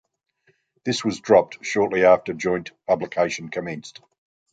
[0.83, 4.01] This was dropped shortly after joint publication commenced.